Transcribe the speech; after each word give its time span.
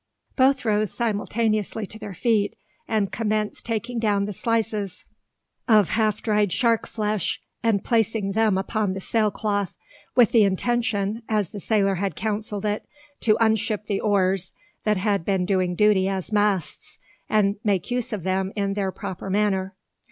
Both 0.35 0.65
rose 0.65 0.91
simultaneously 0.91 1.85
to 1.85 1.99
their 1.99 2.15
feet, 2.15 2.55
and 2.87 3.11
commenced 3.11 3.67
taking 3.67 3.99
down 3.99 4.25
the 4.25 4.33
slices 4.33 5.05
of 5.67 5.89
half 5.89 6.23
dried 6.23 6.51
shark 6.51 6.87
flesh, 6.87 7.39
and 7.61 7.83
placing 7.83 8.31
them 8.31 8.57
upon 8.57 8.93
the 8.93 8.99
sail 8.99 9.29
cloth, 9.29 9.75
with 10.15 10.31
the 10.31 10.41
intention, 10.43 11.21
as 11.29 11.49
the 11.49 11.59
sailor 11.59 11.93
had 12.01 12.15
counselled 12.15 12.65
it, 12.65 12.87
to 13.19 13.37
unship 13.39 13.85
the 13.85 14.01
oars 14.01 14.55
that 14.85 14.97
had 14.97 15.23
been 15.23 15.45
doing 15.45 15.75
duty 15.75 16.07
as 16.07 16.31
masts, 16.31 16.97
and 17.29 17.57
make 17.63 17.91
use 17.91 18.11
of 18.11 18.23
them 18.23 18.51
in 18.55 18.73
their 18.73 18.91
proper 18.91 19.29
manner. 19.29 19.75